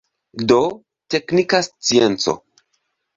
Do, 0.51 0.55
teknika 1.15 1.59
scienco. 1.67 2.35